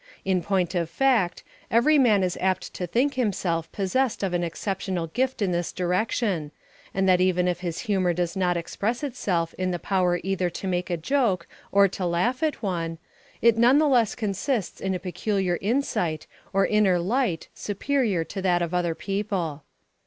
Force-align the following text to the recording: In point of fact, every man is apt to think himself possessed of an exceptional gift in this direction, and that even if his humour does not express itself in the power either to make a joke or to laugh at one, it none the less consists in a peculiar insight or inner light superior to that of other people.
In 0.25 0.41
point 0.41 0.73
of 0.73 0.89
fact, 0.89 1.43
every 1.69 1.99
man 1.99 2.23
is 2.23 2.35
apt 2.41 2.73
to 2.73 2.87
think 2.87 3.13
himself 3.13 3.71
possessed 3.71 4.23
of 4.23 4.33
an 4.33 4.43
exceptional 4.43 5.05
gift 5.05 5.43
in 5.43 5.51
this 5.51 5.71
direction, 5.71 6.49
and 6.91 7.07
that 7.07 7.21
even 7.21 7.47
if 7.47 7.59
his 7.59 7.81
humour 7.81 8.11
does 8.11 8.35
not 8.35 8.57
express 8.57 9.03
itself 9.03 9.53
in 9.59 9.69
the 9.69 9.77
power 9.77 10.19
either 10.23 10.49
to 10.49 10.67
make 10.67 10.89
a 10.89 10.97
joke 10.97 11.45
or 11.71 11.87
to 11.89 12.03
laugh 12.07 12.41
at 12.41 12.63
one, 12.63 12.97
it 13.43 13.59
none 13.59 13.77
the 13.77 13.87
less 13.87 14.15
consists 14.15 14.81
in 14.81 14.95
a 14.95 14.99
peculiar 14.99 15.59
insight 15.61 16.25
or 16.51 16.65
inner 16.65 16.97
light 16.97 17.49
superior 17.53 18.23
to 18.23 18.41
that 18.41 18.63
of 18.63 18.73
other 18.73 18.95
people. 18.95 19.61